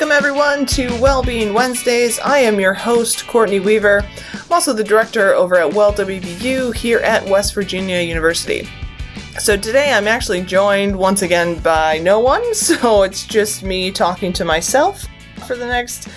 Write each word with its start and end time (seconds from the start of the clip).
Welcome, 0.00 0.16
everyone, 0.16 0.64
to 0.64 0.98
Wellbeing 0.98 1.52
Wednesdays. 1.52 2.18
I 2.20 2.38
am 2.38 2.58
your 2.58 2.72
host, 2.72 3.26
Courtney 3.26 3.60
Weaver. 3.60 4.02
I'm 4.32 4.50
also 4.50 4.72
the 4.72 4.82
director 4.82 5.34
over 5.34 5.56
at 5.56 5.74
Well 5.74 5.92
WVU 5.92 6.74
here 6.74 7.00
at 7.00 7.22
West 7.28 7.52
Virginia 7.52 8.00
University. 8.00 8.66
So 9.38 9.58
today 9.58 9.92
I'm 9.92 10.08
actually 10.08 10.40
joined 10.40 10.96
once 10.96 11.20
again 11.20 11.58
by 11.58 11.98
no 11.98 12.18
one, 12.18 12.54
so 12.54 13.02
it's 13.02 13.26
just 13.26 13.62
me 13.62 13.90
talking 13.90 14.32
to 14.32 14.44
myself 14.46 15.04
for 15.46 15.54
the 15.54 15.66
next 15.66 16.08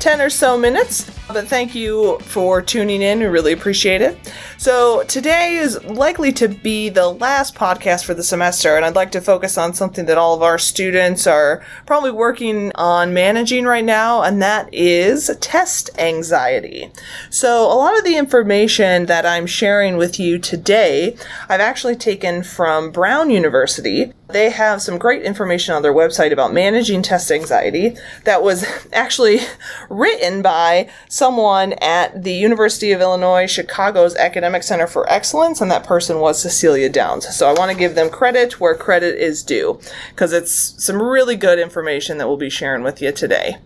10 0.00 0.20
or 0.20 0.30
so 0.30 0.58
minutes. 0.58 1.08
But 1.30 1.46
thank 1.46 1.74
you 1.74 2.18
for 2.20 2.62
tuning 2.62 3.02
in. 3.02 3.18
We 3.18 3.26
really 3.26 3.52
appreciate 3.52 4.00
it. 4.00 4.32
So, 4.56 5.02
today 5.04 5.56
is 5.56 5.82
likely 5.84 6.32
to 6.32 6.48
be 6.48 6.88
the 6.88 7.08
last 7.10 7.54
podcast 7.54 8.06
for 8.06 8.14
the 8.14 8.22
semester, 8.22 8.76
and 8.76 8.84
I'd 8.84 8.96
like 8.96 9.12
to 9.12 9.20
focus 9.20 9.58
on 9.58 9.74
something 9.74 10.06
that 10.06 10.16
all 10.16 10.34
of 10.34 10.42
our 10.42 10.56
students 10.56 11.26
are 11.26 11.62
probably 11.84 12.12
working 12.12 12.72
on 12.76 13.12
managing 13.12 13.66
right 13.66 13.84
now, 13.84 14.22
and 14.22 14.40
that 14.40 14.72
is 14.72 15.30
test 15.40 15.90
anxiety. 15.98 16.90
So, 17.28 17.64
a 17.66 17.76
lot 17.76 17.98
of 17.98 18.04
the 18.04 18.16
information 18.16 19.04
that 19.04 19.26
I'm 19.26 19.46
sharing 19.46 19.98
with 19.98 20.18
you 20.18 20.38
today, 20.38 21.14
I've 21.50 21.60
actually 21.60 21.96
taken 21.96 22.42
from 22.42 22.90
Brown 22.90 23.28
University. 23.28 24.14
They 24.30 24.50
have 24.50 24.82
some 24.82 24.98
great 24.98 25.22
information 25.22 25.74
on 25.74 25.80
their 25.80 25.94
website 25.94 26.32
about 26.32 26.52
managing 26.52 27.00
test 27.00 27.30
anxiety 27.30 27.96
that 28.24 28.42
was 28.42 28.66
actually 28.92 29.40
written 29.88 30.42
by 30.42 30.90
someone 31.08 31.72
at 31.74 32.24
the 32.24 32.34
University 32.34 32.92
of 32.92 33.00
Illinois 33.00 33.46
Chicago's 33.46 34.14
Academic 34.16 34.62
Center 34.64 34.86
for 34.86 35.10
Excellence, 35.10 35.62
and 35.62 35.70
that 35.70 35.84
person 35.84 36.20
was 36.20 36.42
Cecilia 36.42 36.90
Downs. 36.90 37.34
So 37.34 37.48
I 37.48 37.54
want 37.54 37.72
to 37.72 37.76
give 37.76 37.94
them 37.94 38.10
credit 38.10 38.60
where 38.60 38.74
credit 38.74 39.14
is 39.14 39.42
due, 39.42 39.80
because 40.10 40.34
it's 40.34 40.74
some 40.84 41.02
really 41.02 41.36
good 41.36 41.58
information 41.58 42.18
that 42.18 42.28
we'll 42.28 42.36
be 42.36 42.50
sharing 42.50 42.82
with 42.82 43.00
you 43.00 43.12
today. 43.12 43.56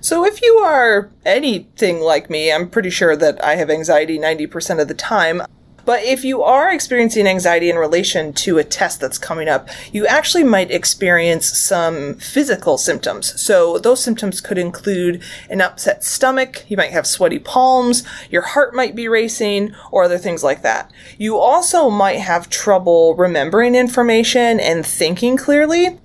So, 0.00 0.24
if 0.24 0.42
you 0.42 0.54
are 0.54 1.12
anything 1.24 2.00
like 2.00 2.28
me, 2.28 2.52
I'm 2.52 2.68
pretty 2.68 2.90
sure 2.90 3.14
that 3.14 3.42
I 3.44 3.54
have 3.54 3.70
anxiety 3.70 4.18
90% 4.18 4.80
of 4.80 4.88
the 4.88 4.94
time. 4.94 5.42
But 5.84 6.02
if 6.02 6.24
you 6.24 6.42
are 6.42 6.72
experiencing 6.72 7.26
anxiety 7.26 7.70
in 7.70 7.76
relation 7.76 8.32
to 8.34 8.58
a 8.58 8.64
test 8.64 9.00
that's 9.00 9.18
coming 9.18 9.48
up, 9.48 9.68
you 9.92 10.06
actually 10.06 10.44
might 10.44 10.70
experience 10.70 11.46
some 11.46 12.14
physical 12.14 12.78
symptoms. 12.78 13.40
So 13.40 13.78
those 13.78 14.02
symptoms 14.02 14.40
could 14.40 14.58
include 14.58 15.22
an 15.50 15.60
upset 15.60 16.04
stomach, 16.04 16.64
you 16.68 16.76
might 16.76 16.92
have 16.92 17.06
sweaty 17.06 17.38
palms, 17.38 18.04
your 18.30 18.42
heart 18.42 18.74
might 18.74 18.94
be 18.94 19.08
racing, 19.08 19.74
or 19.90 20.04
other 20.04 20.18
things 20.18 20.44
like 20.44 20.62
that. 20.62 20.90
You 21.18 21.38
also 21.38 21.90
might 21.90 22.20
have 22.20 22.48
trouble 22.48 23.14
remembering 23.14 23.74
information 23.74 24.60
and 24.60 24.86
thinking 24.86 25.36
clearly. 25.36 25.98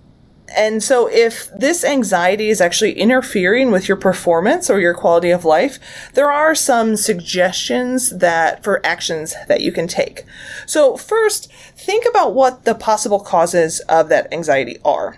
And 0.56 0.82
so, 0.82 1.08
if 1.08 1.50
this 1.54 1.84
anxiety 1.84 2.50
is 2.50 2.62
actually 2.62 2.94
interfering 2.94 3.70
with 3.70 3.88
your 3.88 3.98
performance 3.98 4.70
or 4.70 4.80
your 4.80 4.94
quality 4.94 5.30
of 5.30 5.44
life, 5.44 5.78
there 6.14 6.32
are 6.32 6.56
some 6.56 6.96
suggestions 6.96 8.18
that 8.18 8.64
for 8.64 8.86
actions 8.86 9.36
that 9.48 9.62
you 9.62 9.74
can 9.74 9.88
take. 9.88 10.24
So, 10.66 10.96
first, 10.96 11.52
think 11.76 12.06
about 12.08 12.34
what 12.34 12.64
the 12.64 12.76
possible 12.76 13.20
causes 13.20 13.82
of 13.82 14.08
that 14.10 14.32
anxiety 14.34 14.78
are. 14.86 15.18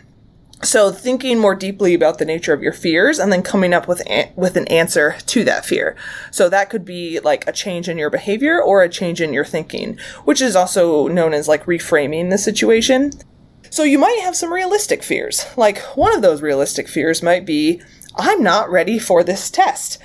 So, 0.62 0.92
thinking 0.92 1.40
more 1.40 1.56
deeply 1.56 1.94
about 1.94 2.18
the 2.18 2.26
nature 2.26 2.52
of 2.52 2.62
your 2.62 2.74
fears 2.74 3.18
and 3.18 3.32
then 3.32 3.44
coming 3.44 3.74
up 3.74 3.88
with, 3.88 4.02
a- 4.10 4.32
with 4.36 4.58
an 4.58 4.68
answer 4.68 5.16
to 5.28 5.44
that 5.46 5.66
fear. 5.66 5.96
So, 6.32 6.50
that 6.50 6.70
could 6.70 6.84
be 6.84 7.20
like 7.20 7.48
a 7.48 7.54
change 7.54 7.88
in 7.88 7.98
your 7.98 8.10
behavior 8.10 8.62
or 8.62 8.82
a 8.82 8.90
change 8.90 9.22
in 9.22 9.32
your 9.32 9.46
thinking, 9.46 9.98
which 10.26 10.42
is 10.42 10.56
also 10.56 11.08
known 11.08 11.34
as 11.34 11.48
like 11.48 11.66
reframing 11.66 12.30
the 12.30 12.38
situation. 12.38 13.12
So 13.70 13.84
you 13.84 14.00
might 14.00 14.20
have 14.22 14.36
some 14.36 14.54
realistic 14.54 15.04
fears. 15.04 15.46
Like 15.56 15.80
one 15.96 16.16
of 16.16 16.22
those 16.22 16.42
realistic 16.42 16.88
fears 16.88 17.22
might 17.22 17.46
be, 17.46 17.82
I'm 18.16 18.44
not 18.44 18.70
ready 18.70 19.00
for 19.00 19.24
this 19.24 19.50
test. 19.50 20.00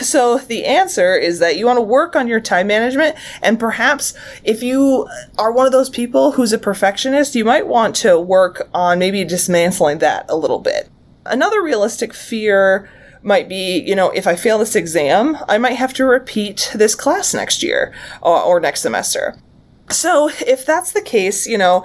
So 0.00 0.38
the 0.38 0.64
answer 0.64 1.16
is 1.16 1.40
that 1.40 1.58
you 1.58 1.66
want 1.66 1.78
to 1.78 1.82
work 1.82 2.14
on 2.14 2.28
your 2.28 2.40
time 2.40 2.68
management 2.68 3.16
and 3.42 3.58
perhaps 3.58 4.14
if 4.44 4.62
you 4.62 5.08
are 5.36 5.50
one 5.50 5.66
of 5.66 5.72
those 5.72 5.90
people 5.90 6.32
who's 6.32 6.52
a 6.52 6.58
perfectionist, 6.58 7.34
you 7.34 7.44
might 7.44 7.66
want 7.66 7.96
to 7.96 8.18
work 8.18 8.68
on 8.72 9.00
maybe 9.00 9.24
dismantling 9.24 9.98
that 9.98 10.26
a 10.28 10.36
little 10.36 10.60
bit. 10.60 10.88
Another 11.26 11.62
realistic 11.62 12.14
fear 12.14 12.88
might 13.22 13.48
be, 13.48 13.78
you 13.80 13.94
know, 13.94 14.10
if 14.10 14.26
I 14.26 14.36
fail 14.36 14.58
this 14.58 14.76
exam, 14.76 15.36
I 15.48 15.58
might 15.58 15.74
have 15.74 15.92
to 15.94 16.04
repeat 16.04 16.70
this 16.74 16.94
class 16.94 17.34
next 17.34 17.62
year 17.62 17.92
or, 18.22 18.40
or 18.40 18.60
next 18.60 18.80
semester. 18.82 19.36
So 19.90 20.30
if 20.46 20.64
that's 20.64 20.92
the 20.92 21.02
case, 21.02 21.46
you 21.46 21.58
know, 21.58 21.84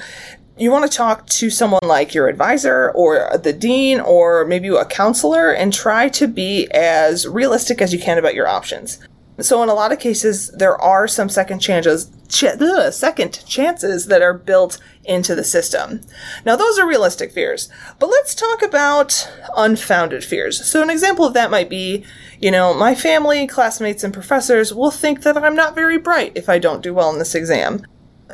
you 0.57 0.71
want 0.71 0.89
to 0.89 0.97
talk 0.97 1.27
to 1.27 1.49
someone 1.49 1.81
like 1.83 2.13
your 2.13 2.27
advisor 2.27 2.91
or 2.91 3.37
the 3.37 3.53
dean 3.53 3.99
or 3.99 4.45
maybe 4.45 4.69
a 4.69 4.85
counselor 4.85 5.51
and 5.51 5.73
try 5.73 6.07
to 6.09 6.27
be 6.27 6.69
as 6.71 7.27
realistic 7.27 7.81
as 7.81 7.91
you 7.91 7.99
can 7.99 8.17
about 8.17 8.35
your 8.35 8.47
options. 8.47 8.99
So 9.39 9.61
in 9.61 9.67
a 9.67 9.73
lot 9.73 9.91
of 9.91 9.99
cases, 9.99 10.49
there 10.51 10.81
are 10.81 11.09
some 11.09 11.27
second 11.27 11.59
chances, 11.59 12.09
ch- 12.29 12.45
ugh, 12.45 12.93
second 12.93 13.45
chances 13.45 14.05
that 14.05 14.21
are 14.21 14.33
built 14.33 14.79
into 15.03 15.35
the 15.35 15.43
system. 15.43 15.99
Now 16.45 16.55
those 16.55 16.79
are 16.79 16.87
realistic 16.87 17.33
fears, 17.33 17.67
but 17.99 18.07
let's 18.07 18.33
talk 18.33 18.61
about 18.61 19.29
unfounded 19.57 20.23
fears. 20.23 20.65
So 20.65 20.81
an 20.81 20.89
example 20.89 21.25
of 21.25 21.33
that 21.33 21.51
might 21.51 21.69
be, 21.69 22.05
you 22.39 22.49
know, 22.49 22.73
my 22.73 22.95
family, 22.95 23.45
classmates, 23.45 24.05
and 24.05 24.13
professors 24.13 24.73
will 24.73 24.91
think 24.91 25.23
that 25.23 25.37
I'm 25.37 25.55
not 25.55 25.75
very 25.75 25.97
bright 25.97 26.31
if 26.35 26.47
I 26.47 26.57
don't 26.57 26.81
do 26.81 26.93
well 26.93 27.11
in 27.11 27.19
this 27.19 27.35
exam. 27.35 27.85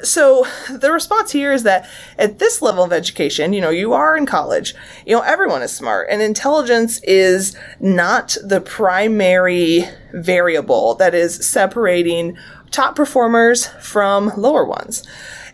So 0.04 0.46
the 0.70 0.92
response 0.92 1.32
here 1.32 1.52
is 1.52 1.64
that 1.64 1.88
at 2.18 2.40
this 2.40 2.62
level 2.62 2.84
of 2.84 2.94
education, 2.94 3.54
you 3.54 3.62
know, 3.62 3.70
you 3.70 3.94
are 3.94 4.16
in 4.16 4.26
college, 4.26 4.74
you 5.06 5.16
know, 5.16 5.22
everyone 5.22 5.62
is 5.62 5.74
smart 5.74 6.08
and 6.10 6.22
intelligence 6.22 7.02
is 7.04 7.56
not 7.80 8.38
the 8.44 8.62
primary 8.62 9.84
variable 10.14 10.96
that 10.96 11.14
is 11.14 11.46
separating 11.46 12.38
top 12.72 12.96
performers 12.96 13.68
from 13.82 14.32
lower 14.38 14.66
ones. 14.66 15.04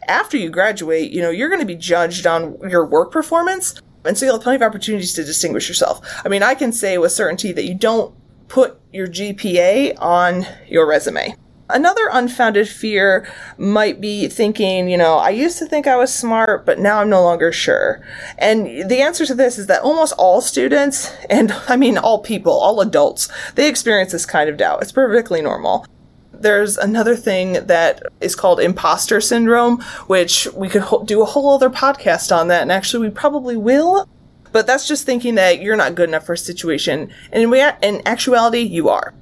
After 0.08 0.38
you 0.38 0.50
graduate, 0.50 1.12
you 1.12 1.22
know, 1.22 1.32
you're 1.32 1.50
going 1.50 1.62
to 1.62 1.66
be 1.66 1.76
judged 1.76 2.28
on 2.28 2.58
your 2.70 2.86
work 2.86 3.12
performance. 3.12 3.82
And 4.06 4.18
so 4.18 4.26
you'll 4.26 4.36
have 4.36 4.44
plenty 4.44 4.58
of 4.58 4.62
opportunities 4.62 5.14
to 5.14 5.24
distinguish 5.24 5.68
yourself. 5.68 6.00
I 6.24 6.30
mean, 6.30 6.44
I 6.44 6.54
can 6.54 6.72
say 6.72 6.98
with 6.98 7.12
certainty 7.12 7.52
that 7.52 7.66
you 7.66 7.74
don't 7.74 8.16
put 8.48 8.80
your 8.94 9.08
GPA 9.08 9.96
on 10.00 10.46
your 10.70 10.88
resume. 10.88 11.36
Another 11.70 12.10
unfounded 12.14 12.70
fear 12.70 13.28
might 13.58 14.00
be 14.00 14.30
thinking, 14.30 14.88
you 14.88 14.98
know, 14.98 15.16
I 15.16 15.32
used 15.32 15.58
to 15.58 15.66
think 15.66 15.86
I 15.86 15.98
was 15.98 16.14
smart, 16.14 16.66
but 16.66 16.80
now 16.80 17.02
I'm 17.02 17.10
no 17.10 17.22
longer 17.22 17.52
sure. 17.52 18.02
And 18.38 18.90
the 18.90 19.02
answer 19.02 19.26
to 19.26 19.36
this 19.36 19.58
is 19.58 19.68
that 19.68 19.82
almost 19.82 20.14
all 20.18 20.40
students, 20.40 21.14
and 21.30 21.52
I 21.68 21.76
mean 21.76 21.98
all 21.98 22.20
people, 22.20 22.54
all 22.54 22.80
adults, 22.80 23.28
they 23.56 23.68
experience 23.68 24.14
this 24.14 24.26
kind 24.26 24.50
of 24.50 24.56
doubt. 24.56 24.82
It's 24.82 24.94
perfectly 24.94 25.42
normal. 25.42 25.86
There's 26.32 26.78
another 26.78 27.16
thing 27.16 27.54
that 27.66 28.02
is 28.22 28.36
called 28.36 28.60
imposter 28.60 29.20
syndrome, 29.20 29.82
which 30.06 30.48
we 30.54 30.70
could 30.70 30.84
ho- 30.84 31.04
do 31.04 31.22
a 31.22 31.26
whole 31.26 31.54
other 31.54 31.70
podcast 31.70 32.34
on 32.36 32.48
that, 32.48 32.62
and 32.62 32.72
actually 32.72 33.08
we 33.08 33.14
probably 33.14 33.58
will. 33.58 34.08
But 34.54 34.68
that's 34.68 34.88
just 34.88 35.06
thinking 35.06 35.36
that 35.36 35.62
you're 35.62 35.76
not 35.76 35.96
good 35.96 36.08
enough 36.08 36.26
for 36.26 36.34
a 36.34 36.38
situation. 36.38 37.12
And 37.32 37.44
in, 37.44 37.50
rea- 37.50 37.78
in 37.82 38.02
actuality, 38.06 38.60
you 38.60 38.88
are. 38.88 39.14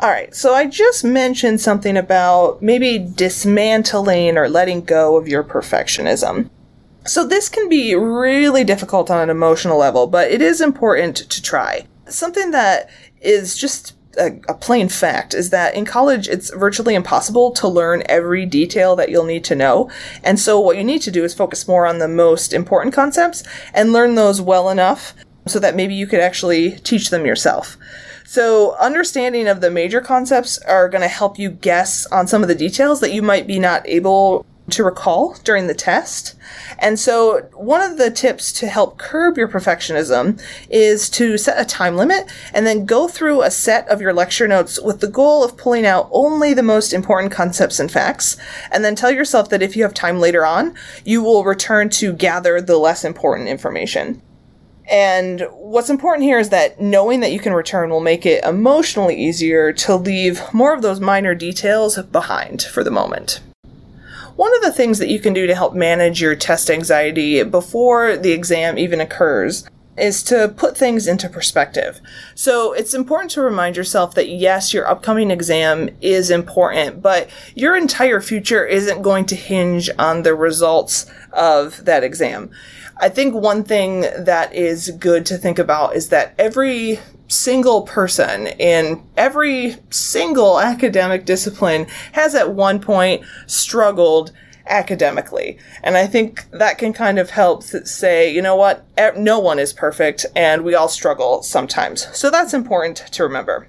All 0.00 0.10
right, 0.10 0.34
so 0.34 0.54
I 0.54 0.66
just 0.66 1.04
mentioned 1.04 1.60
something 1.60 1.96
about 1.96 2.62
maybe 2.62 2.98
dismantling 2.98 4.36
or 4.36 4.48
letting 4.48 4.84
go 4.84 5.16
of 5.16 5.28
your 5.28 5.44
perfectionism. 5.44 6.50
So 7.04 7.26
this 7.26 7.48
can 7.48 7.68
be 7.68 7.94
really 7.94 8.64
difficult 8.64 9.10
on 9.10 9.20
an 9.20 9.30
emotional 9.30 9.78
level, 9.78 10.06
but 10.06 10.30
it 10.30 10.42
is 10.42 10.60
important 10.60 11.16
to 11.16 11.42
try. 11.42 11.86
Something 12.08 12.50
that 12.50 12.90
is 13.20 13.56
just 13.56 13.94
a, 14.18 14.40
a, 14.48 14.54
plain 14.54 14.88
fact 14.88 15.34
is 15.34 15.50
that 15.50 15.74
in 15.74 15.84
college 15.84 16.26
it's 16.28 16.50
virtually 16.50 16.94
impossible 16.94 17.50
to 17.52 17.68
learn 17.68 18.02
every 18.06 18.46
detail 18.46 18.96
that 18.96 19.10
you'll 19.10 19.24
need 19.24 19.44
to 19.44 19.54
know. 19.54 19.90
And 20.24 20.40
so 20.40 20.58
what 20.58 20.76
you 20.76 20.84
need 20.84 21.02
to 21.02 21.10
do 21.10 21.24
is 21.24 21.34
focus 21.34 21.68
more 21.68 21.86
on 21.86 21.98
the 21.98 22.08
most 22.08 22.52
important 22.52 22.94
concepts 22.94 23.42
and 23.74 23.92
learn 23.92 24.14
those 24.14 24.40
well 24.40 24.70
enough 24.70 25.14
so 25.46 25.58
that 25.58 25.76
maybe 25.76 25.94
you 25.94 26.06
could 26.06 26.20
actually 26.20 26.72
teach 26.78 27.10
them 27.10 27.26
yourself. 27.26 27.76
So, 28.26 28.74
understanding 28.76 29.46
of 29.46 29.60
the 29.60 29.70
major 29.70 30.00
concepts 30.00 30.58
are 30.58 30.88
going 30.88 31.02
to 31.02 31.08
help 31.08 31.38
you 31.38 31.48
guess 31.48 32.06
on 32.06 32.26
some 32.26 32.42
of 32.42 32.48
the 32.48 32.56
details 32.56 32.98
that 33.00 33.12
you 33.12 33.22
might 33.22 33.46
be 33.46 33.60
not 33.60 33.86
able 33.88 34.44
to 34.70 34.82
recall 34.82 35.36
during 35.44 35.68
the 35.68 35.74
test. 35.74 36.34
And 36.80 36.98
so, 36.98 37.48
one 37.54 37.80
of 37.80 37.98
the 37.98 38.10
tips 38.10 38.52
to 38.54 38.66
help 38.66 38.98
curb 38.98 39.38
your 39.38 39.46
perfectionism 39.46 40.42
is 40.68 41.08
to 41.10 41.38
set 41.38 41.60
a 41.60 41.64
time 41.64 41.96
limit 41.96 42.28
and 42.52 42.66
then 42.66 42.84
go 42.84 43.06
through 43.06 43.42
a 43.42 43.50
set 43.50 43.88
of 43.88 44.00
your 44.00 44.12
lecture 44.12 44.48
notes 44.48 44.80
with 44.80 45.00
the 45.00 45.08
goal 45.08 45.44
of 45.44 45.56
pulling 45.56 45.86
out 45.86 46.08
only 46.10 46.52
the 46.52 46.64
most 46.64 46.92
important 46.92 47.32
concepts 47.32 47.78
and 47.78 47.92
facts. 47.92 48.36
And 48.72 48.84
then 48.84 48.96
tell 48.96 49.12
yourself 49.12 49.50
that 49.50 49.62
if 49.62 49.76
you 49.76 49.84
have 49.84 49.94
time 49.94 50.18
later 50.18 50.44
on, 50.44 50.74
you 51.04 51.22
will 51.22 51.44
return 51.44 51.90
to 51.90 52.12
gather 52.12 52.60
the 52.60 52.76
less 52.76 53.04
important 53.04 53.48
information. 53.48 54.20
And 54.88 55.46
what's 55.52 55.90
important 55.90 56.24
here 56.24 56.38
is 56.38 56.50
that 56.50 56.80
knowing 56.80 57.20
that 57.20 57.32
you 57.32 57.40
can 57.40 57.52
return 57.52 57.90
will 57.90 58.00
make 58.00 58.24
it 58.24 58.44
emotionally 58.44 59.16
easier 59.16 59.72
to 59.72 59.96
leave 59.96 60.40
more 60.52 60.72
of 60.72 60.82
those 60.82 61.00
minor 61.00 61.34
details 61.34 62.00
behind 62.02 62.62
for 62.62 62.84
the 62.84 62.90
moment. 62.90 63.40
One 64.36 64.54
of 64.54 64.62
the 64.62 64.72
things 64.72 64.98
that 64.98 65.08
you 65.08 65.18
can 65.18 65.32
do 65.32 65.46
to 65.46 65.54
help 65.54 65.74
manage 65.74 66.20
your 66.20 66.36
test 66.36 66.70
anxiety 66.70 67.42
before 67.42 68.16
the 68.16 68.32
exam 68.32 68.78
even 68.78 69.00
occurs 69.00 69.68
is 69.96 70.22
to 70.24 70.52
put 70.56 70.76
things 70.76 71.06
into 71.06 71.28
perspective. 71.28 72.00
So 72.34 72.72
it's 72.72 72.94
important 72.94 73.30
to 73.32 73.40
remind 73.40 73.76
yourself 73.76 74.14
that 74.14 74.28
yes, 74.28 74.74
your 74.74 74.86
upcoming 74.86 75.30
exam 75.30 75.88
is 76.00 76.30
important, 76.30 77.00
but 77.00 77.30
your 77.54 77.76
entire 77.76 78.20
future 78.20 78.64
isn't 78.66 79.02
going 79.02 79.24
to 79.26 79.34
hinge 79.34 79.88
on 79.98 80.22
the 80.22 80.34
results 80.34 81.06
of 81.32 81.84
that 81.86 82.04
exam. 82.04 82.50
I 82.98 83.08
think 83.10 83.34
one 83.34 83.62
thing 83.62 84.02
that 84.18 84.54
is 84.54 84.90
good 84.98 85.26
to 85.26 85.36
think 85.36 85.58
about 85.58 85.94
is 85.94 86.08
that 86.08 86.34
every 86.38 86.98
single 87.28 87.82
person 87.82 88.46
in 88.46 89.02
every 89.16 89.76
single 89.90 90.60
academic 90.72 91.24
discipline 91.26 91.86
has 92.12 92.34
at 92.34 92.54
one 92.54 92.80
point 92.80 93.24
struggled 93.46 94.32
academically. 94.66 95.58
And 95.82 95.96
I 95.96 96.06
think 96.06 96.50
that 96.50 96.78
can 96.78 96.92
kind 96.92 97.18
of 97.18 97.30
help 97.30 97.62
say, 97.62 98.32
you 98.32 98.42
know 98.42 98.56
what, 98.56 98.84
no 99.16 99.38
one 99.38 99.58
is 99.58 99.72
perfect 99.72 100.26
and 100.34 100.64
we 100.64 100.74
all 100.74 100.88
struggle 100.88 101.42
sometimes. 101.42 102.08
So 102.16 102.30
that's 102.30 102.54
important 102.54 102.96
to 103.12 103.22
remember. 103.22 103.68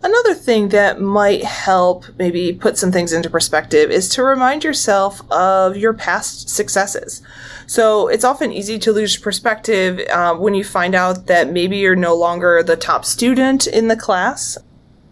Another 0.00 0.32
thing 0.34 0.68
that 0.68 1.00
might 1.00 1.42
help 1.42 2.04
maybe 2.18 2.52
put 2.52 2.78
some 2.78 2.92
things 2.92 3.12
into 3.12 3.28
perspective 3.28 3.90
is 3.90 4.08
to 4.10 4.22
remind 4.22 4.62
yourself 4.62 5.20
of 5.32 5.76
your 5.76 5.92
past 5.92 6.48
successes. 6.48 7.20
So 7.66 8.06
it's 8.06 8.22
often 8.22 8.52
easy 8.52 8.78
to 8.78 8.92
lose 8.92 9.16
perspective 9.16 10.00
uh, 10.08 10.36
when 10.36 10.54
you 10.54 10.62
find 10.62 10.94
out 10.94 11.26
that 11.26 11.50
maybe 11.50 11.78
you're 11.78 11.96
no 11.96 12.14
longer 12.14 12.62
the 12.62 12.76
top 12.76 13.04
student 13.04 13.66
in 13.66 13.88
the 13.88 13.96
class. 13.96 14.56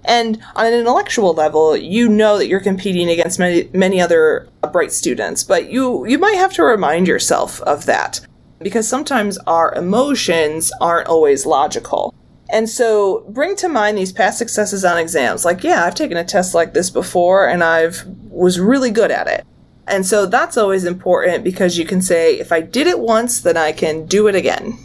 And 0.04 0.40
on 0.54 0.66
an 0.66 0.74
intellectual 0.74 1.34
level, 1.34 1.76
you 1.76 2.08
know 2.08 2.38
that 2.38 2.46
you're 2.46 2.60
competing 2.60 3.10
against 3.10 3.40
many, 3.40 3.68
many 3.72 4.00
other 4.00 4.48
bright 4.72 4.92
students, 4.92 5.42
but 5.42 5.68
you, 5.68 6.06
you 6.06 6.16
might 6.16 6.36
have 6.36 6.52
to 6.54 6.62
remind 6.62 7.08
yourself 7.08 7.60
of 7.62 7.86
that 7.86 8.20
because 8.60 8.86
sometimes 8.88 9.36
our 9.48 9.74
emotions 9.74 10.70
aren't 10.80 11.08
always 11.08 11.44
logical. 11.44 12.14
And 12.48 12.68
so 12.68 13.24
bring 13.28 13.56
to 13.56 13.68
mind 13.68 13.98
these 13.98 14.12
past 14.12 14.38
successes 14.38 14.84
on 14.84 14.98
exams. 14.98 15.44
Like, 15.44 15.64
yeah, 15.64 15.84
I've 15.84 15.94
taken 15.94 16.16
a 16.16 16.24
test 16.24 16.54
like 16.54 16.74
this 16.74 16.90
before 16.90 17.48
and 17.48 17.64
I've 17.64 18.04
was 18.30 18.60
really 18.60 18.90
good 18.90 19.10
at 19.10 19.26
it. 19.26 19.46
And 19.88 20.04
so 20.04 20.26
that's 20.26 20.56
always 20.56 20.84
important 20.84 21.44
because 21.44 21.78
you 21.78 21.84
can 21.84 22.02
say, 22.02 22.38
if 22.38 22.52
I 22.52 22.60
did 22.60 22.86
it 22.86 22.98
once, 22.98 23.40
then 23.40 23.56
I 23.56 23.72
can 23.72 24.06
do 24.06 24.26
it 24.26 24.34
again. 24.34 24.78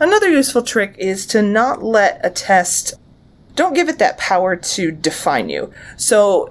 Another 0.00 0.28
useful 0.28 0.62
trick 0.62 0.96
is 0.98 1.24
to 1.26 1.40
not 1.40 1.82
let 1.82 2.20
a 2.24 2.30
test, 2.30 2.94
don't 3.54 3.74
give 3.74 3.88
it 3.88 3.98
that 4.00 4.18
power 4.18 4.56
to 4.56 4.90
define 4.90 5.48
you. 5.48 5.72
So 5.96 6.50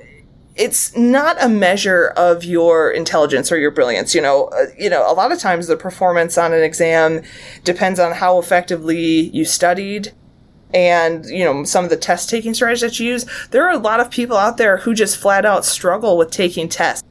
it's 0.55 0.95
not 0.95 1.41
a 1.43 1.49
measure 1.49 2.13
of 2.15 2.43
your 2.43 2.91
intelligence 2.91 3.51
or 3.51 3.57
your 3.57 3.71
brilliance. 3.71 4.15
You 4.15 4.21
know, 4.21 4.45
uh, 4.45 4.67
you 4.77 4.89
know, 4.89 5.09
a 5.11 5.13
lot 5.13 5.31
of 5.31 5.39
times 5.39 5.67
the 5.67 5.75
performance 5.75 6.37
on 6.37 6.53
an 6.53 6.63
exam 6.63 7.21
depends 7.63 7.99
on 7.99 8.13
how 8.13 8.39
effectively 8.39 9.29
you 9.29 9.43
studied, 9.43 10.13
and 10.73 11.25
you 11.25 11.43
know 11.43 11.63
some 11.63 11.83
of 11.83 11.89
the 11.89 11.97
test 11.97 12.29
taking 12.29 12.53
strategies 12.53 12.81
that 12.81 12.99
you 12.99 13.11
use 13.11 13.25
there 13.51 13.65
are 13.67 13.73
a 13.73 13.77
lot 13.77 13.99
of 13.99 14.09
people 14.09 14.37
out 14.37 14.57
there 14.57 14.77
who 14.77 14.93
just 14.93 15.17
flat 15.17 15.45
out 15.45 15.65
struggle 15.65 16.17
with 16.17 16.31
taking 16.31 16.67
tests. 16.67 17.03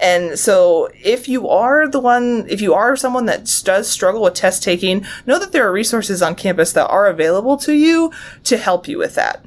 And 0.00 0.38
so 0.38 0.88
if 0.94 1.28
you 1.28 1.48
are 1.48 1.88
the 1.88 1.98
one 1.98 2.46
if 2.48 2.60
you 2.60 2.74
are 2.74 2.94
someone 2.96 3.26
that 3.26 3.62
does 3.64 3.88
struggle 3.88 4.22
with 4.22 4.34
test 4.34 4.62
taking 4.62 5.04
know 5.26 5.38
that 5.38 5.52
there 5.52 5.66
are 5.66 5.72
resources 5.72 6.22
on 6.22 6.34
campus 6.34 6.72
that 6.72 6.88
are 6.88 7.06
available 7.06 7.56
to 7.58 7.72
you 7.72 8.12
to 8.44 8.58
help 8.58 8.86
you 8.86 8.98
with 8.98 9.14
that. 9.16 9.44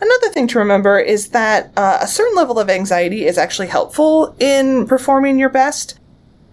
Another 0.00 0.28
thing 0.28 0.46
to 0.48 0.58
remember 0.58 0.98
is 0.98 1.28
that 1.28 1.72
uh, 1.76 1.98
a 2.00 2.06
certain 2.06 2.34
level 2.34 2.58
of 2.58 2.68
anxiety 2.68 3.26
is 3.26 3.38
actually 3.38 3.68
helpful 3.68 4.34
in 4.38 4.86
performing 4.86 5.38
your 5.38 5.48
best 5.48 5.99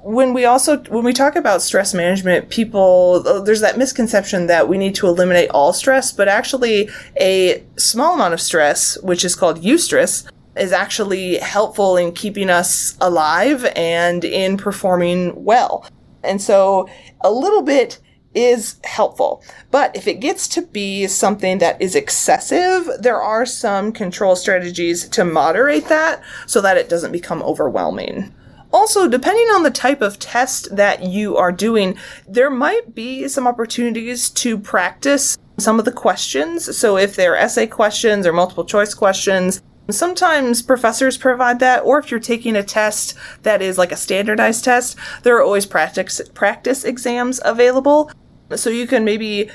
when 0.08 0.34
we 0.34 0.46
also 0.46 0.78
when 0.84 1.04
we 1.04 1.12
talk 1.12 1.36
about 1.36 1.62
stress 1.62 1.94
management 1.94 2.50
people 2.50 3.22
uh, 3.28 3.42
there's 3.42 3.60
that 3.60 3.78
misconception 3.78 4.48
that 4.48 4.70
we 4.70 4.78
need 4.78 4.96
to 4.96 5.06
eliminate 5.06 5.50
all 5.50 5.74
stress 5.74 6.14
but 6.14 6.30
actually 6.30 6.90
a 7.20 7.62
small 7.76 8.16
amount 8.16 8.34
of 8.34 8.40
stress 8.40 8.98
which 9.02 9.26
is 9.26 9.36
called 9.36 9.62
eustress 9.62 10.26
is 10.56 10.72
actually 10.72 11.38
helpful 11.40 11.98
in 11.98 12.14
keeping 12.14 12.50
us 12.50 12.96
alive 13.02 13.66
and 13.76 14.24
in 14.24 14.56
performing 14.56 15.44
well 15.44 15.86
and 16.24 16.42
so 16.42 16.88
a 17.22 17.32
little 17.32 17.62
bit 17.62 18.00
is 18.34 18.76
helpful. 18.84 19.42
But 19.72 19.96
if 19.96 20.08
it 20.08 20.20
gets 20.20 20.48
to 20.50 20.62
be 20.62 21.08
something 21.08 21.58
that 21.58 21.82
is 21.82 21.96
excessive, 21.96 22.88
there 23.00 23.20
are 23.20 23.48
some 23.48 23.92
control 23.92 24.36
strategies 24.36 25.10
to 25.10 25.26
moderate 25.26 25.88
that 25.88 26.22
so 26.46 26.62
that 26.62 26.78
it 26.78 26.88
doesn't 26.88 27.12
become 27.12 27.42
overwhelming. 27.42 28.32
Also, 28.72 29.08
depending 29.08 29.48
on 29.48 29.64
the 29.64 29.72
type 29.72 30.02
of 30.02 30.20
test 30.20 30.76
that 30.76 31.04
you 31.04 31.38
are 31.38 31.52
doing, 31.52 31.98
there 32.28 32.50
might 32.50 32.94
be 32.94 33.28
some 33.28 33.48
opportunities 33.48 34.30
to 34.30 34.58
practice 34.58 35.38
some 35.58 35.80
of 35.80 35.86
the 35.86 35.92
questions. 35.92 36.78
So 36.78 36.98
if 36.98 37.16
they're 37.16 37.38
essay 37.38 37.68
questions 37.68 38.28
or 38.28 38.34
multiple 38.34 38.66
choice 38.66 38.94
questions, 38.94 39.62
Sometimes 39.90 40.62
professors 40.62 41.18
provide 41.18 41.60
that, 41.62 41.80
or 41.86 41.98
if 41.98 42.12
you're 42.12 42.20
taking 42.20 42.58
a 42.58 42.64
test 42.64 43.16
that 43.44 43.62
is 43.62 43.78
like 43.78 43.94
a 43.94 43.96
standardized 43.96 44.66
test, 44.66 44.98
there 45.24 45.38
are 45.38 45.42
always 45.42 45.66
practice 45.66 46.20
practice 46.34 46.84
exams 46.84 47.40
available. 47.46 48.12
So 48.54 48.70
you 48.70 48.86
can 48.86 49.06
maybe 49.06 49.50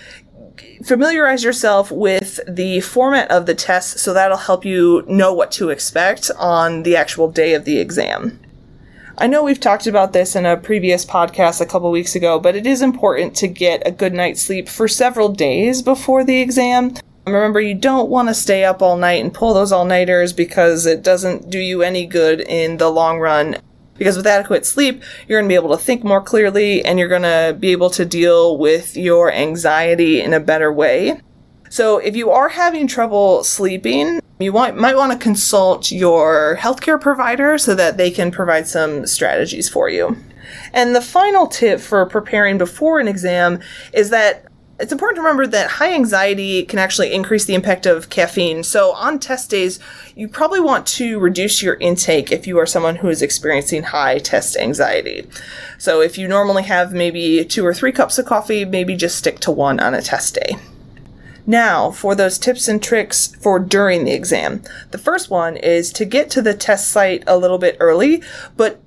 familiarize 0.84 1.44
yourself 1.44 1.90
with 1.90 2.40
the 2.48 2.80
format 2.80 3.30
of 3.30 3.46
the 3.46 3.54
test 3.54 3.98
so 3.98 4.12
that'll 4.12 4.36
help 4.36 4.64
you 4.64 5.04
know 5.06 5.32
what 5.32 5.52
to 5.52 5.70
expect 5.70 6.30
on 6.38 6.82
the 6.82 6.96
actual 6.96 7.30
day 7.30 7.52
of 7.52 7.64
the 7.64 7.78
exam. 7.78 8.40
I 9.18 9.26
know 9.26 9.42
we've 9.42 9.60
talked 9.60 9.86
about 9.86 10.14
this 10.14 10.34
in 10.34 10.46
a 10.46 10.56
previous 10.56 11.04
podcast 11.04 11.60
a 11.60 11.66
couple 11.66 11.90
weeks 11.90 12.14
ago, 12.14 12.40
but 12.40 12.56
it 12.56 12.66
is 12.66 12.80
important 12.80 13.36
to 13.36 13.46
get 13.46 13.86
a 13.86 13.90
good 13.90 14.14
night's 14.14 14.40
sleep 14.40 14.70
for 14.70 14.88
several 14.88 15.28
days 15.28 15.82
before 15.82 16.24
the 16.24 16.40
exam. 16.40 16.94
Remember, 17.26 17.60
you 17.60 17.74
don't 17.74 18.08
want 18.08 18.28
to 18.28 18.34
stay 18.34 18.64
up 18.64 18.80
all 18.80 18.96
night 18.96 19.22
and 19.22 19.32
pull 19.32 19.52
those 19.52 19.70
all 19.70 19.84
nighters 19.84 20.32
because 20.32 20.86
it 20.86 21.02
doesn't 21.02 21.50
do 21.50 21.58
you 21.58 21.82
any 21.82 22.06
good 22.06 22.40
in 22.40 22.78
the 22.78 22.88
long 22.88 23.20
run. 23.20 23.58
Because 23.98 24.16
with 24.16 24.26
adequate 24.26 24.64
sleep, 24.64 25.02
you're 25.28 25.40
going 25.40 25.48
to 25.48 25.52
be 25.52 25.62
able 25.62 25.76
to 25.76 25.82
think 25.82 26.02
more 26.02 26.22
clearly 26.22 26.82
and 26.82 26.98
you're 26.98 27.08
going 27.08 27.22
to 27.22 27.54
be 27.60 27.70
able 27.70 27.90
to 27.90 28.06
deal 28.06 28.56
with 28.56 28.96
your 28.96 29.30
anxiety 29.30 30.22
in 30.22 30.32
a 30.32 30.40
better 30.40 30.72
way. 30.72 31.20
So 31.68 31.98
if 31.98 32.16
you 32.16 32.30
are 32.30 32.48
having 32.48 32.86
trouble 32.86 33.44
sleeping, 33.44 34.20
you 34.42 34.52
might, 34.52 34.76
might 34.76 34.96
want 34.96 35.12
to 35.12 35.18
consult 35.18 35.90
your 35.90 36.56
healthcare 36.60 37.00
provider 37.00 37.58
so 37.58 37.74
that 37.74 37.96
they 37.96 38.10
can 38.10 38.30
provide 38.30 38.66
some 38.66 39.06
strategies 39.06 39.68
for 39.68 39.88
you. 39.88 40.16
And 40.72 40.94
the 40.94 41.00
final 41.00 41.46
tip 41.46 41.80
for 41.80 42.04
preparing 42.06 42.58
before 42.58 43.00
an 43.00 43.08
exam 43.08 43.60
is 43.92 44.10
that 44.10 44.46
it's 44.82 44.90
important 44.90 45.16
to 45.16 45.22
remember 45.22 45.46
that 45.46 45.70
high 45.70 45.94
anxiety 45.94 46.64
can 46.64 46.80
actually 46.80 47.12
increase 47.12 47.44
the 47.44 47.54
impact 47.54 47.86
of 47.86 48.10
caffeine. 48.10 48.64
So 48.64 48.92
on 48.94 49.20
test 49.20 49.48
days, 49.48 49.78
you 50.16 50.26
probably 50.26 50.58
want 50.58 50.86
to 50.88 51.20
reduce 51.20 51.62
your 51.62 51.74
intake 51.74 52.32
if 52.32 52.48
you 52.48 52.58
are 52.58 52.66
someone 52.66 52.96
who 52.96 53.08
is 53.08 53.22
experiencing 53.22 53.84
high 53.84 54.18
test 54.18 54.56
anxiety. 54.56 55.28
So 55.78 56.00
if 56.00 56.18
you 56.18 56.26
normally 56.26 56.64
have 56.64 56.92
maybe 56.92 57.44
two 57.44 57.64
or 57.64 57.72
three 57.72 57.92
cups 57.92 58.18
of 58.18 58.26
coffee, 58.26 58.64
maybe 58.64 58.96
just 58.96 59.16
stick 59.16 59.38
to 59.40 59.52
one 59.52 59.78
on 59.78 59.94
a 59.94 60.02
test 60.02 60.34
day. 60.34 60.56
Now, 61.46 61.90
for 61.90 62.14
those 62.14 62.38
tips 62.38 62.68
and 62.68 62.82
tricks 62.82 63.34
for 63.40 63.58
during 63.58 64.04
the 64.04 64.12
exam. 64.12 64.62
The 64.90 64.98
first 64.98 65.30
one 65.30 65.56
is 65.56 65.92
to 65.94 66.04
get 66.04 66.30
to 66.30 66.42
the 66.42 66.54
test 66.54 66.88
site 66.88 67.24
a 67.26 67.36
little 67.36 67.58
bit 67.58 67.76
early, 67.80 68.22
but 68.56 68.80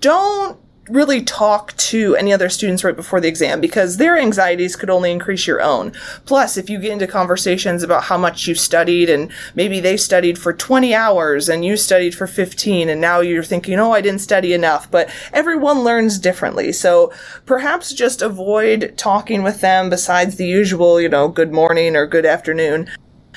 don't 0.00 0.58
really 0.88 1.22
talk 1.22 1.76
to 1.76 2.16
any 2.16 2.32
other 2.32 2.48
students 2.48 2.82
right 2.82 2.96
before 2.96 3.20
the 3.20 3.28
exam 3.28 3.60
because 3.60 3.96
their 3.96 4.18
anxieties 4.18 4.74
could 4.74 4.90
only 4.90 5.12
increase 5.12 5.46
your 5.46 5.62
own. 5.62 5.92
Plus, 6.26 6.56
if 6.56 6.68
you 6.68 6.78
get 6.80 6.92
into 6.92 7.06
conversations 7.06 7.82
about 7.82 8.04
how 8.04 8.18
much 8.18 8.48
you 8.48 8.54
studied 8.54 9.08
and 9.08 9.30
maybe 9.54 9.78
they 9.78 9.96
studied 9.96 10.36
for 10.36 10.52
20 10.52 10.92
hours 10.92 11.48
and 11.48 11.64
you 11.64 11.76
studied 11.76 12.14
for 12.14 12.26
15 12.26 12.88
and 12.88 13.00
now 13.00 13.20
you're 13.20 13.44
thinking, 13.44 13.78
oh, 13.78 13.92
I 13.92 14.00
didn't 14.00 14.20
study 14.20 14.52
enough, 14.52 14.90
but 14.90 15.08
everyone 15.32 15.84
learns 15.84 16.18
differently. 16.18 16.72
So 16.72 17.12
perhaps 17.46 17.94
just 17.94 18.20
avoid 18.20 18.94
talking 18.96 19.44
with 19.44 19.60
them 19.60 19.88
besides 19.88 20.36
the 20.36 20.46
usual, 20.46 21.00
you 21.00 21.08
know, 21.08 21.28
good 21.28 21.52
morning 21.52 21.94
or 21.94 22.06
good 22.06 22.26
afternoon. 22.26 22.90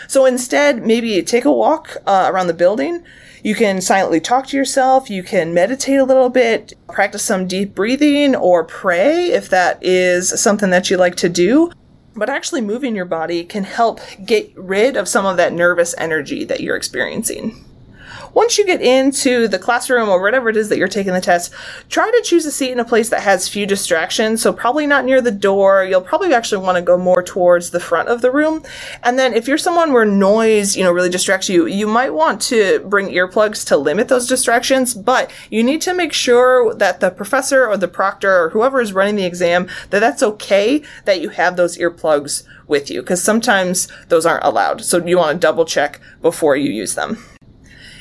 So 0.08 0.26
instead, 0.26 0.86
maybe 0.86 1.22
take 1.24 1.46
a 1.46 1.52
walk 1.52 1.98
uh, 2.06 2.30
around 2.32 2.48
the 2.48 2.54
building 2.54 3.04
you 3.46 3.54
can 3.54 3.80
silently 3.80 4.20
talk 4.20 4.48
to 4.48 4.58
yourself. 4.58 5.08
You 5.08 5.22
can 5.22 5.54
meditate 5.54 6.00
a 6.00 6.04
little 6.04 6.32
bit, 6.32 6.74
practice 6.88 7.22
some 7.22 7.46
deep 7.46 7.76
breathing, 7.76 8.36
or 8.36 8.64
pray 8.64 9.28
if 9.28 9.50
that 9.50 9.78
is 9.84 10.42
something 10.42 10.72
that 10.72 10.90
you 10.90 10.98
like 10.98 11.16
to 11.18 11.30
do. 11.30 11.72
But 12.16 12.28
actually, 12.28 12.62
moving 12.62 12.96
your 12.96 13.06
body 13.06 13.44
can 13.44 13.64
help 13.64 14.00
get 14.26 14.52
rid 14.56 14.98
of 14.98 15.08
some 15.08 15.28
of 15.28 15.38
that 15.38 15.54
nervous 15.54 15.94
energy 16.00 16.44
that 16.44 16.62
you're 16.62 16.76
experiencing. 16.76 17.64
Once 18.36 18.58
you 18.58 18.66
get 18.66 18.82
into 18.82 19.48
the 19.48 19.58
classroom 19.58 20.10
or 20.10 20.22
whatever 20.22 20.50
it 20.50 20.58
is 20.58 20.70
that 20.70 20.78
you're 20.78 20.88
taking 20.90 21.14
the 21.14 21.22
test, 21.22 21.54
try 21.90 22.12
to 22.12 22.22
choose 22.24 22.46
a 22.46 22.52
seat 22.52 22.72
in 22.72 22.80
a 22.80 22.86
place 22.86 23.10
that 23.10 23.22
has 23.22 23.48
few 23.48 23.66
distractions. 23.66 24.42
So 24.42 24.52
probably 24.52 24.86
not 24.86 25.06
near 25.06 25.22
the 25.22 25.32
door. 25.32 25.86
You'll 25.86 26.02
probably 26.02 26.34
actually 26.34 26.64
want 26.64 26.76
to 26.76 26.82
go 26.82 26.98
more 26.98 27.24
towards 27.24 27.72
the 27.72 27.80
front 27.80 28.10
of 28.10 28.22
the 28.22 28.32
room. 28.32 28.62
And 29.04 29.18
then 29.18 29.34
if 29.34 29.48
you're 29.48 29.58
someone 29.58 29.94
where 29.94 30.06
noise, 30.06 30.76
you 30.76 30.84
know, 30.84 30.92
really 30.92 31.10
distracts 31.10 31.48
you, 31.48 31.66
you 31.66 31.88
might 31.88 32.14
want 32.14 32.42
to 32.44 32.82
bring 32.82 33.08
earplugs 33.08 33.66
to 33.68 33.78
limit 33.78 34.10
those 34.10 34.28
distractions, 34.28 34.94
but 34.94 35.32
you 35.50 35.64
need 35.64 35.82
to 35.82 35.94
make 35.94 36.12
sure 36.12 36.74
that 36.76 37.00
the 37.00 37.12
professor 37.12 37.66
or 37.66 37.78
the 37.78 37.88
proctor 37.88 38.44
or 38.44 38.50
whoever 38.50 38.82
is 38.82 38.92
running 38.92 39.16
the 39.16 39.26
exam 39.26 39.70
that 39.92 40.00
that's 40.00 40.22
okay 40.22 40.84
that 41.06 41.22
you 41.22 41.30
have 41.30 41.56
those 41.56 41.78
earplugs 41.78 42.44
with 42.68 42.90
you 42.90 43.02
because 43.02 43.24
sometimes 43.24 43.88
those 44.10 44.26
aren't 44.26 44.44
allowed. 44.44 44.84
So 44.84 45.06
you 45.06 45.18
want 45.18 45.36
to 45.36 45.40
double 45.40 45.64
check 45.64 46.02
before 46.22 46.58
you 46.58 46.70
use 46.70 46.96
them. 46.96 47.18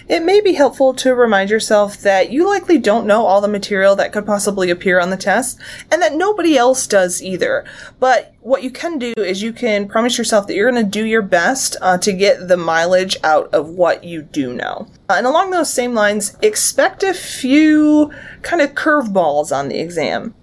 It 0.06 0.22
may 0.22 0.40
be 0.42 0.52
helpful 0.52 0.92
to 0.94 1.14
remind 1.14 1.48
yourself 1.48 1.96
that 2.02 2.30
you 2.30 2.46
likely 2.46 2.76
don't 2.76 3.06
know 3.06 3.24
all 3.24 3.40
the 3.40 3.48
material 3.48 3.96
that 3.96 4.12
could 4.12 4.26
possibly 4.26 4.68
appear 4.68 5.00
on 5.00 5.08
the 5.08 5.16
test, 5.16 5.58
and 5.90 6.02
that 6.02 6.14
nobody 6.14 6.58
else 6.58 6.86
does 6.86 7.22
either. 7.22 7.64
But 7.98 8.34
what 8.40 8.62
you 8.62 8.70
can 8.70 8.98
do 8.98 9.14
is 9.16 9.40
you 9.40 9.52
can 9.52 9.88
promise 9.88 10.18
yourself 10.18 10.46
that 10.46 10.54
you're 10.54 10.70
going 10.70 10.84
to 10.84 10.90
do 10.90 11.06
your 11.06 11.22
best 11.22 11.76
uh, 11.80 11.96
to 11.98 12.12
get 12.12 12.48
the 12.48 12.58
mileage 12.58 13.16
out 13.24 13.52
of 13.54 13.70
what 13.70 14.04
you 14.04 14.22
do 14.22 14.52
know. 14.52 14.88
Uh, 15.08 15.14
and 15.14 15.26
along 15.26 15.50
those 15.50 15.72
same 15.72 15.94
lines, 15.94 16.36
expect 16.42 17.02
a 17.02 17.14
few 17.14 18.12
kind 18.42 18.60
of 18.60 18.74
curveballs 18.74 19.56
on 19.56 19.68
the 19.68 19.78
exam. 19.78 20.34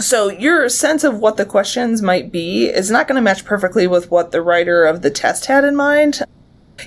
So 0.00 0.28
your 0.28 0.68
sense 0.68 1.02
of 1.02 1.18
what 1.18 1.38
the 1.38 1.46
questions 1.46 2.02
might 2.02 2.30
be 2.30 2.66
is 2.66 2.90
not 2.90 3.08
going 3.08 3.16
to 3.16 3.22
match 3.22 3.44
perfectly 3.44 3.86
with 3.86 4.10
what 4.10 4.30
the 4.30 4.42
writer 4.42 4.84
of 4.84 5.02
the 5.02 5.10
test 5.10 5.46
had 5.46 5.64
in 5.64 5.74
mind. 5.74 6.22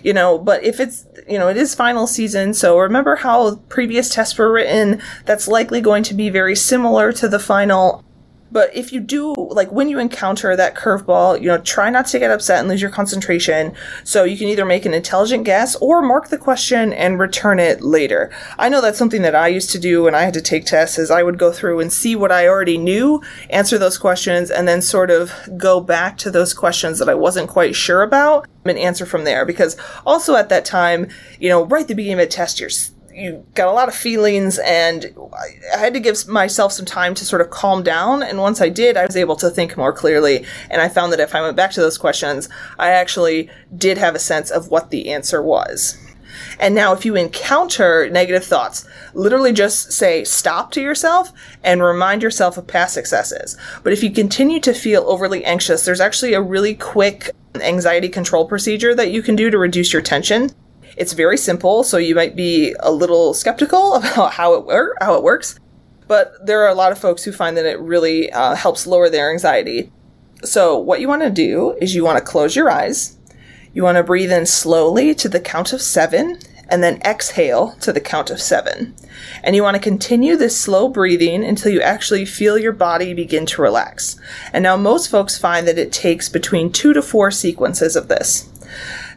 You 0.03 0.13
know, 0.13 0.37
but 0.37 0.63
if 0.63 0.79
it's, 0.79 1.05
you 1.27 1.37
know, 1.37 1.47
it 1.49 1.57
is 1.57 1.75
final 1.75 2.07
season, 2.07 2.53
so 2.53 2.77
remember 2.77 3.15
how 3.17 3.55
previous 3.69 4.09
tests 4.09 4.37
were 4.37 4.51
written, 4.51 5.01
that's 5.25 5.47
likely 5.47 5.81
going 5.81 6.03
to 6.03 6.13
be 6.13 6.29
very 6.29 6.55
similar 6.55 7.11
to 7.13 7.27
the 7.27 7.39
final 7.39 8.03
but 8.51 8.75
if 8.75 8.91
you 8.91 8.99
do, 8.99 9.33
like 9.33 9.71
when 9.71 9.89
you 9.89 9.99
encounter 9.99 10.55
that 10.55 10.75
curveball, 10.75 11.39
you 11.39 11.47
know, 11.47 11.57
try 11.59 11.89
not 11.89 12.07
to 12.07 12.19
get 12.19 12.31
upset 12.31 12.59
and 12.59 12.67
lose 12.67 12.81
your 12.81 12.91
concentration. 12.91 13.73
So 14.03 14.23
you 14.23 14.37
can 14.37 14.47
either 14.47 14.65
make 14.65 14.85
an 14.85 14.93
intelligent 14.93 15.45
guess 15.45 15.75
or 15.77 16.01
mark 16.01 16.29
the 16.29 16.37
question 16.37 16.93
and 16.93 17.19
return 17.19 17.59
it 17.59 17.81
later. 17.81 18.31
I 18.59 18.69
know 18.69 18.81
that's 18.81 18.97
something 18.97 19.21
that 19.21 19.35
I 19.35 19.47
used 19.47 19.71
to 19.71 19.79
do 19.79 20.03
when 20.03 20.15
I 20.15 20.21
had 20.21 20.33
to 20.33 20.41
take 20.41 20.65
tests 20.65 20.99
is 20.99 21.09
I 21.09 21.23
would 21.23 21.39
go 21.39 21.51
through 21.51 21.79
and 21.79 21.91
see 21.91 22.15
what 22.15 22.31
I 22.31 22.47
already 22.47 22.77
knew, 22.77 23.21
answer 23.49 23.77
those 23.77 23.97
questions, 23.97 24.51
and 24.51 24.67
then 24.67 24.81
sort 24.81 25.09
of 25.09 25.33
go 25.57 25.79
back 25.79 26.17
to 26.19 26.31
those 26.31 26.53
questions 26.53 26.99
that 26.99 27.09
I 27.09 27.15
wasn't 27.15 27.49
quite 27.49 27.75
sure 27.75 28.01
about 28.01 28.47
and 28.65 28.77
answer 28.77 29.05
from 29.05 29.23
there. 29.23 29.45
Because 29.45 29.77
also 30.05 30.35
at 30.35 30.49
that 30.49 30.65
time, 30.65 31.07
you 31.39 31.49
know, 31.49 31.65
right 31.65 31.83
at 31.83 31.87
the 31.87 31.95
beginning 31.95 32.19
of 32.19 32.27
a 32.27 32.27
test, 32.27 32.59
you're 32.59 32.69
you 33.13 33.45
got 33.55 33.67
a 33.67 33.71
lot 33.71 33.87
of 33.87 33.95
feelings 33.95 34.59
and 34.59 35.13
I 35.73 35.77
had 35.77 35.93
to 35.93 35.99
give 35.99 36.27
myself 36.27 36.71
some 36.71 36.85
time 36.85 37.13
to 37.15 37.25
sort 37.25 37.41
of 37.41 37.49
calm 37.49 37.83
down 37.83 38.23
and 38.23 38.37
once 38.37 38.61
I 38.61 38.69
did 38.69 38.97
I 38.97 39.05
was 39.05 39.17
able 39.17 39.35
to 39.37 39.49
think 39.49 39.77
more 39.77 39.93
clearly 39.93 40.45
and 40.69 40.81
I 40.81 40.89
found 40.89 41.11
that 41.13 41.19
if 41.19 41.35
I 41.35 41.41
went 41.41 41.57
back 41.57 41.71
to 41.71 41.81
those 41.81 41.97
questions 41.97 42.49
I 42.79 42.89
actually 42.89 43.49
did 43.75 43.97
have 43.97 44.15
a 44.15 44.19
sense 44.19 44.51
of 44.51 44.69
what 44.69 44.89
the 44.89 45.09
answer 45.09 45.41
was. 45.41 45.97
And 46.59 46.75
now 46.75 46.93
if 46.93 47.05
you 47.05 47.15
encounter 47.15 48.09
negative 48.09 48.43
thoughts, 48.43 48.87
literally 49.13 49.53
just 49.53 49.91
say 49.91 50.23
stop 50.23 50.71
to 50.71 50.81
yourself 50.81 51.31
and 51.63 51.83
remind 51.83 52.23
yourself 52.23 52.57
of 52.57 52.67
past 52.67 52.93
successes. 52.93 53.57
But 53.83 53.93
if 53.93 54.03
you 54.03 54.11
continue 54.11 54.59
to 54.61 54.73
feel 54.73 55.03
overly 55.07 55.43
anxious, 55.43 55.85
there's 55.85 56.01
actually 56.01 56.33
a 56.33 56.41
really 56.41 56.75
quick 56.75 57.31
anxiety 57.55 58.09
control 58.09 58.45
procedure 58.45 58.95
that 58.95 59.11
you 59.11 59.21
can 59.21 59.35
do 59.35 59.49
to 59.49 59.57
reduce 59.57 59.91
your 59.91 60.01
tension. 60.01 60.51
It's 60.97 61.13
very 61.13 61.37
simple, 61.37 61.83
so 61.83 61.97
you 61.97 62.15
might 62.15 62.35
be 62.35 62.75
a 62.79 62.91
little 62.91 63.33
skeptical 63.33 63.95
about 63.95 64.33
how 64.33 64.53
it 64.55 64.65
wor- 64.65 64.95
how 65.01 65.15
it 65.15 65.23
works, 65.23 65.59
but 66.07 66.33
there 66.45 66.61
are 66.61 66.69
a 66.69 66.75
lot 66.75 66.91
of 66.91 66.99
folks 66.99 67.23
who 67.23 67.31
find 67.31 67.55
that 67.57 67.65
it 67.65 67.79
really 67.79 68.31
uh, 68.31 68.55
helps 68.55 68.85
lower 68.85 69.09
their 69.09 69.31
anxiety. 69.31 69.91
So 70.43 70.77
what 70.77 70.99
you 70.99 71.07
want 71.07 71.21
to 71.21 71.29
do 71.29 71.77
is 71.81 71.95
you 71.95 72.03
want 72.03 72.17
to 72.17 72.23
close 72.23 72.55
your 72.55 72.69
eyes. 72.69 73.17
You 73.73 73.83
want 73.83 73.97
to 73.97 74.03
breathe 74.03 74.31
in 74.31 74.45
slowly 74.45 75.15
to 75.15 75.29
the 75.29 75.39
count 75.39 75.71
of 75.71 75.81
seven 75.81 76.39
and 76.67 76.81
then 76.81 77.01
exhale 77.03 77.75
to 77.81 77.91
the 77.91 77.99
count 77.99 78.29
of 78.29 78.41
seven. 78.41 78.95
And 79.43 79.55
you 79.55 79.61
want 79.61 79.75
to 79.75 79.81
continue 79.81 80.37
this 80.37 80.59
slow 80.59 80.87
breathing 80.87 81.43
until 81.43 81.71
you 81.71 81.81
actually 81.81 82.25
feel 82.25 82.57
your 82.57 82.71
body 82.71 83.13
begin 83.13 83.45
to 83.47 83.61
relax. 83.61 84.19
And 84.53 84.63
now 84.63 84.77
most 84.77 85.09
folks 85.09 85.37
find 85.37 85.67
that 85.67 85.77
it 85.77 85.91
takes 85.91 86.29
between 86.29 86.71
two 86.71 86.93
to 86.93 87.01
four 87.01 87.29
sequences 87.29 87.95
of 87.95 88.07
this. 88.07 88.49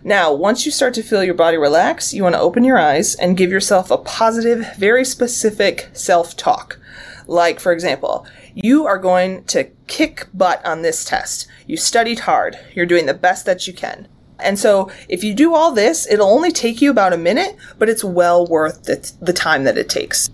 Now, 0.07 0.35
once 0.35 0.67
you 0.67 0.71
start 0.71 0.93
to 0.95 1.03
feel 1.03 1.25
your 1.25 1.33
body 1.33 1.57
relax, 1.57 2.13
you 2.13 2.23
want 2.23 2.35
to 2.35 2.41
open 2.41 2.63
your 2.63 2.79
eyes 2.79 3.15
and 3.15 3.39
give 3.39 3.51
yourself 3.51 3.91
a 3.91 3.97
positive, 3.97 4.77
very 4.77 5.03
specific 5.03 5.89
self 5.95 6.37
talk. 6.37 6.79
Like, 7.27 7.59
for 7.59 7.73
example, 7.73 8.27
you 8.55 8.85
are 8.85 8.99
going 8.99 9.45
to 9.45 9.65
kick 9.87 10.29
butt 10.35 10.65
on 10.67 10.83
this 10.83 11.07
test. 11.07 11.49
You 11.67 11.79
studied 11.79 12.21
hard. 12.21 12.59
You're 12.75 12.85
doing 12.85 13.07
the 13.07 13.15
best 13.15 13.47
that 13.47 13.67
you 13.67 13.73
can. 13.73 14.07
And 14.39 14.59
so, 14.59 14.91
if 15.09 15.25
you 15.25 15.33
do 15.33 15.55
all 15.55 15.73
this, 15.73 16.07
it'll 16.07 16.29
only 16.29 16.53
take 16.53 16.83
you 16.83 16.91
about 16.91 17.15
a 17.15 17.19
minute, 17.19 17.57
but 17.79 17.89
it's 17.89 18.05
well 18.05 18.47
worth 18.47 18.83
the, 18.83 19.11
the 19.23 19.33
time 19.33 19.65
that 19.65 19.79
it 19.79 19.89
takes 19.89 20.29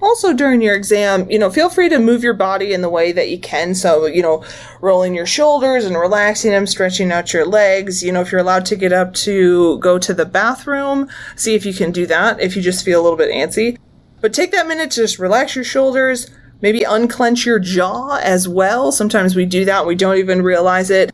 also 0.00 0.32
during 0.32 0.60
your 0.60 0.74
exam, 0.74 1.28
you 1.30 1.38
know, 1.38 1.50
feel 1.50 1.68
free 1.68 1.88
to 1.88 1.98
move 1.98 2.22
your 2.22 2.34
body 2.34 2.72
in 2.72 2.82
the 2.82 2.88
way 2.88 3.12
that 3.12 3.28
you 3.28 3.38
can. 3.38 3.74
So, 3.74 4.06
you 4.06 4.22
know, 4.22 4.44
rolling 4.80 5.14
your 5.14 5.26
shoulders 5.26 5.84
and 5.84 5.96
relaxing 5.96 6.52
them, 6.52 6.66
stretching 6.66 7.10
out 7.12 7.32
your 7.32 7.46
legs. 7.46 8.02
You 8.02 8.12
know, 8.12 8.20
if 8.20 8.30
you're 8.30 8.40
allowed 8.40 8.66
to 8.66 8.76
get 8.76 8.92
up 8.92 9.14
to 9.14 9.78
go 9.78 9.98
to 9.98 10.14
the 10.14 10.26
bathroom, 10.26 11.08
see 11.36 11.54
if 11.54 11.66
you 11.66 11.74
can 11.74 11.92
do 11.92 12.06
that 12.06 12.40
if 12.40 12.56
you 12.56 12.62
just 12.62 12.84
feel 12.84 13.00
a 13.00 13.02
little 13.02 13.18
bit 13.18 13.30
antsy. 13.30 13.78
But 14.20 14.32
take 14.32 14.52
that 14.52 14.66
minute 14.66 14.90
to 14.92 15.02
just 15.02 15.18
relax 15.18 15.54
your 15.54 15.64
shoulders, 15.64 16.30
maybe 16.60 16.82
unclench 16.82 17.46
your 17.46 17.58
jaw 17.58 18.18
as 18.22 18.48
well. 18.48 18.90
Sometimes 18.92 19.36
we 19.36 19.46
do 19.46 19.64
that, 19.64 19.86
we 19.86 19.94
don't 19.94 20.18
even 20.18 20.42
realize 20.42 20.90
it. 20.90 21.12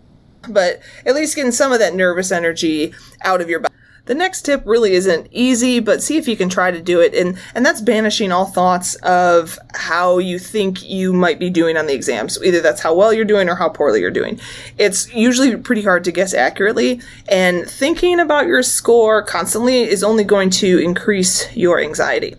But 0.49 0.81
at 1.07 1.15
least 1.15 1.37
getting 1.37 1.53
some 1.53 1.73
of 1.73 1.79
that 1.79 1.95
nervous 1.95 2.31
energy 2.31 2.95
out 3.23 3.41
of 3.41 3.49
your 3.49 3.61
body. 3.61 3.75
The 4.07 4.15
next 4.15 4.43
tip 4.43 4.63
really 4.67 4.93
isn't 4.93 5.29
easy, 5.31 5.81
but 5.81 6.03
see 6.03 6.19
if 6.19 6.29
you 6.29 6.37
can 6.37 6.51
try 6.51 6.71
to 6.71 6.83
do 6.83 7.01
it. 7.01 7.15
And, 7.15 7.39
and 7.55 7.65
that's 7.65 7.81
banishing 7.81 8.33
all 8.33 8.45
thoughts 8.45 8.97
of 8.97 9.59
how 9.75 10.19
you 10.19 10.39
think 10.39 10.83
you 10.83 11.15
might 11.15 11.39
be 11.39 11.49
doing 11.49 11.79
on 11.79 11.87
the 11.87 11.95
exam. 11.95 12.29
So 12.29 12.45
either 12.45 12.61
that's 12.61 12.83
how 12.83 12.95
well 12.95 13.15
you're 13.15 13.25
doing 13.25 13.49
or 13.49 13.55
how 13.55 13.71
poorly 13.71 14.01
you're 14.01 14.11
doing. 14.11 14.39
It's 14.77 15.11
usually 15.15 15.57
pretty 15.57 15.83
hard 15.83 16.05
to 16.05 16.13
guess 16.13 16.35
accurately, 16.35 17.01
and 17.29 17.67
thinking 17.67 18.21
about 18.21 18.47
your 18.47 18.63
score 18.63 19.23
constantly 19.23 19.83
is 19.83 20.05
only 20.05 20.25
going 20.25 20.51
to 20.51 20.79
increase 20.79 21.55
your 21.57 21.81
anxiety. 21.81 22.37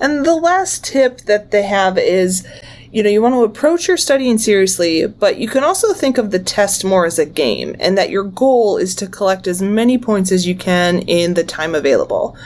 And 0.00 0.24
the 0.24 0.36
last 0.36 0.84
tip 0.84 1.22
that 1.22 1.50
they 1.50 1.64
have 1.64 1.98
is 1.98 2.46
you 2.90 3.02
know, 3.02 3.10
you 3.10 3.20
want 3.20 3.34
to 3.34 3.44
approach 3.44 3.86
your 3.88 3.96
studying 3.96 4.38
seriously, 4.38 5.06
but 5.06 5.38
you 5.38 5.48
can 5.48 5.64
also 5.64 5.92
think 5.92 6.18
of 6.18 6.30
the 6.30 6.38
test 6.38 6.84
more 6.84 7.04
as 7.04 7.18
a 7.18 7.26
game 7.26 7.76
and 7.78 7.98
that 7.98 8.10
your 8.10 8.24
goal 8.24 8.76
is 8.78 8.94
to 8.96 9.06
collect 9.06 9.46
as 9.46 9.60
many 9.60 9.98
points 9.98 10.32
as 10.32 10.46
you 10.46 10.54
can 10.54 11.00
in 11.00 11.34
the 11.34 11.44
time 11.44 11.74
available. 11.74 12.36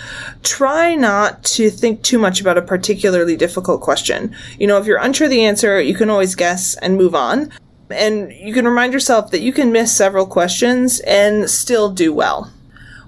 Try 0.43 0.95
not 0.95 1.43
to 1.45 1.71
think 1.71 2.03
too 2.03 2.19
much 2.19 2.41
about 2.41 2.59
a 2.59 2.63
particularly 2.63 3.37
difficult 3.37 3.81
question. 3.81 4.35
You 4.59 4.67
know, 4.67 4.79
if 4.79 4.87
you're 4.87 4.99
unsure 4.99 5.29
the 5.29 5.45
answer, 5.45 5.81
you 5.81 5.95
can 5.95 6.11
always 6.11 6.35
guess 6.35 6.75
and 6.77 6.97
move 6.97 7.15
on. 7.15 7.51
And 7.91 8.33
you 8.33 8.55
can 8.55 8.67
remind 8.67 8.93
yourself 8.93 9.31
that 9.31 9.43
you 9.43 9.53
can 9.53 9.71
miss 9.71 9.95
several 9.95 10.27
questions 10.27 11.01
and 11.01 11.49
still 11.49 11.91
do 11.91 12.13
well. 12.13 12.51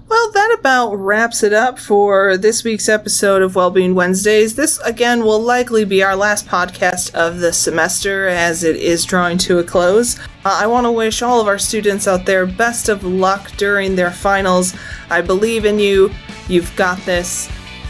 Well, 0.07 0.31
that 0.33 0.55
about 0.59 0.93
wraps 0.93 1.41
it 1.41 1.51
up 1.51 1.79
for 1.79 2.37
this 2.37 2.63
week's 2.63 2.87
episode 2.87 3.41
of 3.41 3.55
Wellbeing 3.55 3.95
Wednesdays. 3.95 4.55
This, 4.55 4.79
again, 4.81 5.23
will 5.23 5.39
likely 5.39 5.83
be 5.83 6.03
our 6.03 6.15
last 6.15 6.45
podcast 6.45 7.15
of 7.15 7.39
the 7.39 7.51
semester 7.51 8.27
as 8.27 8.63
it 8.63 8.75
is 8.75 9.03
drawing 9.03 9.39
to 9.39 9.57
a 9.57 9.63
close. 9.63 10.19
Uh, 10.19 10.59
I 10.61 10.67
want 10.67 10.85
to 10.85 10.91
wish 10.91 11.23
all 11.23 11.41
of 11.41 11.47
our 11.47 11.57
students 11.57 12.07
out 12.07 12.23
there 12.23 12.45
best 12.45 12.87
of 12.87 13.03
luck 13.03 13.51
during 13.57 13.95
their 13.95 14.11
finals. 14.11 14.75
I 15.09 15.21
believe 15.21 15.65
in 15.65 15.79
you. 15.79 16.11
You've 16.47 16.73
got 16.75 16.99
this. 16.99 17.49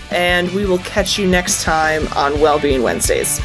And 0.09 0.49
we 0.51 0.65
will 0.65 0.79
catch 0.79 1.19
you 1.19 1.27
next 1.27 1.63
time 1.63 2.07
on 2.15 2.39
Wellbeing 2.39 2.81
Wednesdays. 2.81 3.41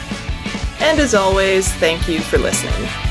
And 0.78 1.00
as 1.00 1.14
always, 1.14 1.72
thank 1.74 2.06
you 2.06 2.20
for 2.20 2.38
listening. 2.38 3.09